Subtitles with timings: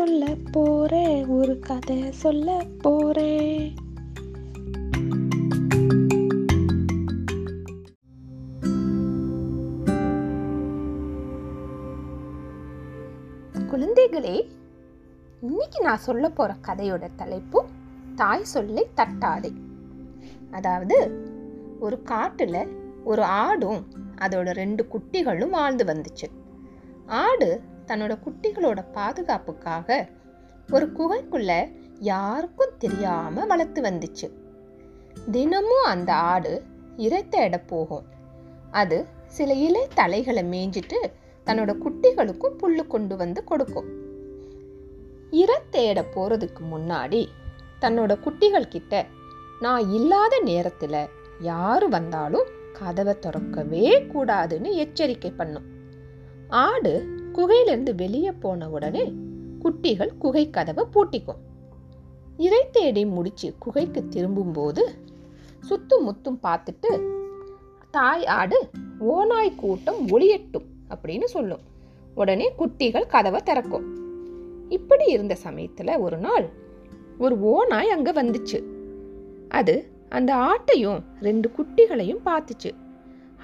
[0.00, 3.74] சொல்ல போறேன் ஒரு கதை சொல்ல போறேன்.
[13.70, 14.48] குழந்தைகளே
[15.40, 17.64] இன்னைக்கு நான் சொல்ல போற கதையோட தலைப்பு
[18.14, 19.52] தாய் சொல்லை தட்டாதே.
[20.50, 20.98] அதாவது
[21.80, 22.68] ஒரு காட்டுல
[23.04, 23.84] ஒரு ஆடும்
[24.18, 26.28] அதோட ரெண்டு குட்டிகளும் வாழ்ந்து வந்துச்சு.
[27.06, 30.08] ஆடு தன்னோட குட்டிகளோட பாதுகாப்புக்காக
[30.70, 31.52] ஒரு குகைக்குள்ள
[31.98, 34.28] யாருக்கும் தெரியாம வளர்த்து வந்துச்சு.
[35.30, 36.62] தினமும் அந்த ஆடு
[36.96, 38.04] இறை தேட போகும்.
[38.70, 40.98] அது சில இலை தலைகளை மேய்ஞ்சிட்டு
[41.46, 43.88] தன்னோட குட்டிகளுக்கும் புல்லு கொண்டு வந்து கொடுக்கும்.
[45.30, 47.28] இரை தேட போறதுக்கு முன்னாடி
[47.80, 49.06] தன்னோட குட்டிகள் கிட்ட
[49.60, 51.08] நான் இல்லாத நேரத்தில்
[51.40, 55.66] யார் வந்தாலும் கதவை திறக்கவே கூடாதுன்னு எச்சரிக்கை பண்ணும்.
[56.48, 56.92] ஆடு
[57.32, 59.12] குகையிலிருந்து வெளியே போன உடனே
[59.58, 61.40] குட்டிகள் குகை கதவை பூட்டிக்கும்.
[62.36, 64.94] இறை தேடி முடிச்சு குகைக்கு திரும்பும்போது
[65.60, 67.06] சுத்தும் முத்தும் பார்த்துட்டு
[67.90, 71.60] தாய் ஆடு ஓநாய் கூட்டம் ஒளியட்டும் அப்படின்னு சொல்லும்.
[72.14, 73.86] உடனே குட்டிகள் கதவை திறக்கும்.
[74.68, 76.48] இப்படி இருந்த சமயத்தில் ஒரு நாள்
[77.18, 78.64] ஒரு ஓநாய் அங்கே வந்துச்சு.
[79.48, 82.70] அது அந்த ஆட்டையும் ரெண்டு குட்டிகளையும் பார்த்துச்சு.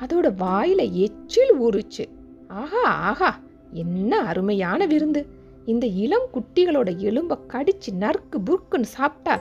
[0.00, 2.09] அதோட வாயில எச்சில் ஊறுச்சு.
[2.48, 3.39] ஆஹா ஆஹா
[3.77, 5.23] என்ன அருமையான விருந்து.
[5.65, 9.41] இந்த இளம் குட்டிகளோட எலும்பை கடிச்சு நறுக்கு புருக்குன்னு சாப்பிட்டா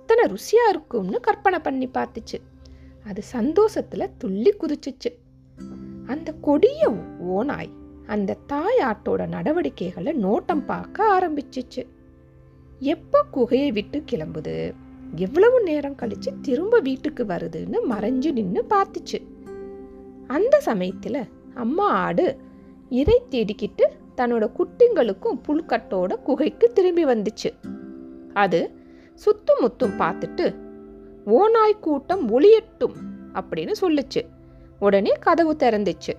[0.00, 2.38] இத்தனை ருசியா இருக்கும்னு கற்பனை பண்ணி பார்த்துச்சு.
[3.06, 5.12] அது சந்தோஷத்துல துள்ளி குதிச்சுச்சு.
[6.06, 6.82] அந்த கொடிய
[7.28, 7.72] ஓனாய்
[8.06, 11.82] அந்த தாய் ஆட்டோட நடவடிக்கைகளை நோட்டம் பார்க்க ஆரம்பிச்சிச்சு.
[12.78, 14.54] எப்போ குகையை விட்டு கிளம்புது?
[15.16, 19.18] எவ்வளவு நேரம் கழிச்சு திரும்ப வீட்டுக்கு வருதுன்னு மறைஞ்சு நின்று பார்த்துச்சு.
[20.26, 21.22] அந்த சமயத்தில்
[21.54, 22.26] அம்மா ஆடு
[22.92, 23.84] இறை தேடிக்கிட்டு
[24.16, 27.50] தன்னோட குட்டிங்களுக்கும் புல்கட்டோட குகைக்கு திரும்பி வந்துச்சு.
[28.32, 28.70] அது
[29.14, 30.56] சுத்தும் முத்தும் பார்த்துட்டு
[31.24, 32.96] ஓநாய் கூட்டம் ஒளியட்டும்
[33.34, 34.26] அப்படின்னு சொல்லுச்சு.
[34.78, 36.14] உடனே கதவு திறந்துச்சு.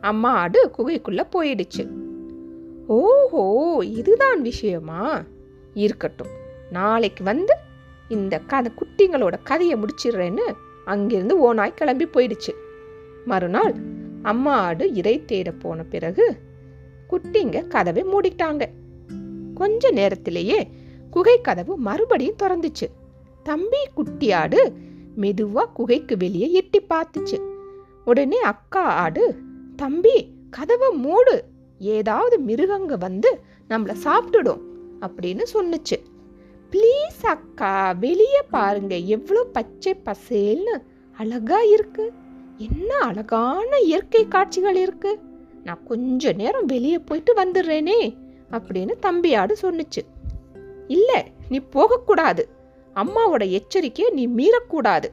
[0.00, 1.84] அம்மா ஆடு குகைக்குள்ள போயிடுச்சு.
[2.86, 3.44] ஓஹோ
[3.84, 5.22] இதுதான் விஷயமா?
[5.74, 6.32] இருக்கட்டும்.
[6.70, 7.56] நாளைக்கு வந்து
[8.08, 10.52] இந்த கதை குட்டிங்களோட கதையை முடிச்சிடுறேன்னு
[10.84, 12.52] அங்கிருந்து ஓநாய் கிளம்பி போயிடுச்சு.
[13.24, 13.74] மறுநாள்
[14.24, 16.26] அம்மா ஆடு இறை தேட போன பிறகு
[17.10, 18.62] குட்டிங்க கதவை மூடிட்டாங்க.
[19.54, 20.58] கொஞ்ச நேரத்திலேயே
[21.10, 22.86] குகை கதவு மறுபடியும் திறந்துச்சு.
[23.42, 24.60] தம்பி குட்டி ஆடு
[25.20, 27.38] மெதுவா குகைக்கு வெளியே எட்டி பார்த்துச்சு.
[28.04, 29.24] உடனே அக்கா ஆடு
[29.76, 30.16] தம்பி
[30.50, 31.36] கதவை மூடு.
[31.78, 33.30] ஏதாவது மிருகங்க வந்து
[33.68, 34.62] நம்மளை சாப்பிட்டுடும்
[35.00, 35.98] அப்படின்னு சொன்னுச்சு.
[36.70, 38.94] ப்ளீஸ் அக்கா வெளியே பாருங்க.
[38.96, 40.76] எவ்வளோ பச்சை பசேல்னு
[41.18, 42.12] அழகா இருக்கு.
[42.56, 45.20] என்ன அழகான இயற்கை காட்சிகள் இருக்கு.
[45.64, 48.16] நான் கொஞ்ச நேரம் வெளியே போயிட்டு வந்துடுறேனே
[48.50, 50.02] அப்படின்னு தம்பியாடு சொன்னுச்சு.
[50.88, 52.48] இல்லை நீ போகக்கூடாது
[52.94, 55.04] அம்மாவோட எச்சரிக்கையை நீ மீறக்கூடாது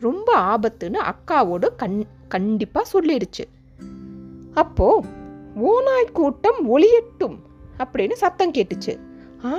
[0.00, 3.44] ரொம்ப ஆபத்துன்னு அக்காவோடு கண் கண்டிப்பாக சொல்லிடுச்சு.
[4.54, 5.04] அப்போ
[5.56, 7.36] ஓநாய் கூட்டம் ஒளியட்டும்
[7.78, 8.98] அப்படின்னு சத்தம் கேட்டுச்சு.
[9.44, 9.50] ஆ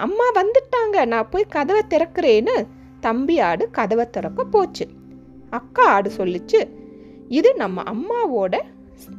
[0.00, 2.66] அம்மா வந்துட்டாங்க நான் போய் கதவை திறக்கிறேன்னு
[3.00, 4.88] தம்பி ஆடு கதவை திறக்க போச்சு.
[5.50, 6.84] அக்கா ஆடு சொல்லிச்சு
[7.28, 8.60] இது நம்ம அம்மாவோட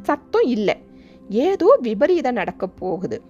[0.02, 0.76] சத்தம் இல்லை.
[1.30, 3.22] ஏதோ விபரீதம் நடக்க போகுது.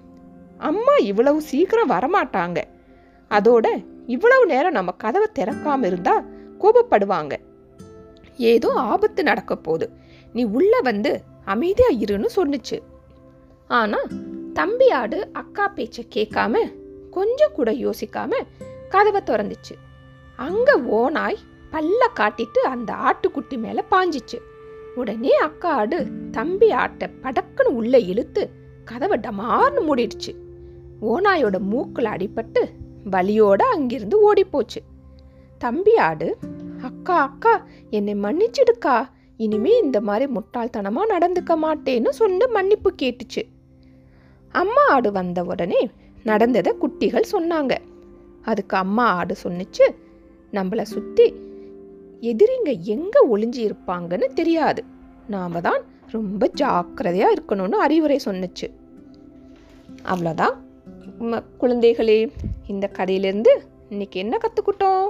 [0.57, 2.63] அம்மா இவ்வளவு சீக்கிரம் வரமாட்டாங்க.
[3.29, 6.23] அதோட இவ்வளவு நேரம் நம்ம கதவை திறக்காம இருந்தா
[6.59, 7.35] கோபப்படுவாங்க.
[8.37, 9.91] ஏதோ ஆபத்து நடக்க போகுது.
[10.33, 12.79] நீ உள்ள வந்து அமைதியா இருன்னு சொன்னுச்சு.
[13.67, 13.97] ஆனா
[14.53, 16.57] தம்பி ஆடு அக்கா பேச்ச கேட்காம
[17.11, 18.31] கொஞ்சம் கூட யோசிக்காம
[18.89, 19.75] கதவை திறந்துச்சு.
[20.35, 21.37] அங்க ஓனாய்
[21.71, 24.37] பல்ல காட்டிட்டு அந்த ஆட்டுக்குட்டி மேல பாஞ்சிச்சு.
[24.97, 25.99] உடனே அக்கா ஆடு
[26.31, 28.43] தம்பி ஆட்டை படக்குன்னு உள்ளே இழுத்து
[28.83, 30.31] கதவை டமார்னு மூடிடுச்சு.
[31.01, 32.61] ஓநாயோட மூக்கில் அடிபட்டு
[33.11, 34.81] வலியோட அங்கிருந்து ஓடிப்போச்சு.
[35.57, 36.29] தம்பி ஆடு
[36.81, 37.53] அக்கா அக்கா
[37.89, 38.95] என்னை மன்னிச்சிடுக்கா.
[39.37, 43.43] இனிமே இந்த மாதிரி முட்டாள்தனமாக நடந்துக்க மாட்டேன்னு சொன்னு மன்னிப்பு கேட்டுச்சு.
[44.51, 45.81] அம்மா ஆடு வந்த உடனே
[46.23, 47.73] நடந்ததை குட்டிகள் சொன்னாங்க.
[48.41, 49.85] அதுக்கு அம்மா ஆடு சொன்னுச்சு
[50.51, 51.25] நம்மளை சுற்றி
[52.21, 54.83] எதிரிங்க எங்க ஒளிஞ்சு இருப்பாங்கன்னு தெரியாது.
[55.27, 55.81] நாம தான்
[56.11, 58.67] ரொம்ப ஜாக்கிரதையா இருக்கணும்னு அறிவுரை சொன்னுச்சு.
[60.05, 60.55] அவ்வளோதான்
[61.61, 62.31] குழந்தைகளே
[62.67, 63.53] இந்த கதையிலேருந்து
[63.89, 65.07] இன்னைக்கு என்ன கற்றுக்கிட்டோம்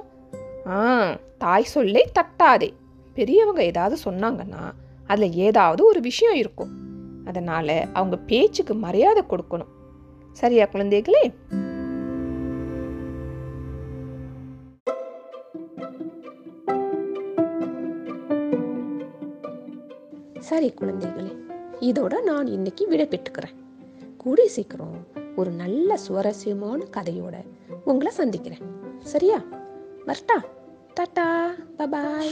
[0.68, 2.70] ஆ தாய் சொல்லை தட்டாதே.
[3.14, 4.64] பெரியவங்க ஏதாவது சொன்னாங்கன்னா
[5.08, 6.72] அதில் ஏதாவது ஒரு விஷயம் இருக்கும்.
[7.26, 9.74] அதனால் அவங்க பேச்சுக்கு மரியாதை கொடுக்கணும்.
[10.32, 11.34] சரியா குழந்தைகளே?
[20.48, 21.36] சரி குழந்தைகளே
[21.80, 23.56] இதோட நான் இன்னைக்கு விடைபெற்றுக்கிறேன்
[24.18, 27.34] கூடிய சீக்கிரம் ஒரு நல்ல சுவாரஸ்யமான கதையோட
[27.86, 28.62] உங்களை சந்திக்கிறேன்.
[29.00, 29.44] சரியா?
[30.06, 30.44] வரட்டா.
[31.00, 31.48] டாட்டா.
[31.78, 32.32] Bye bye.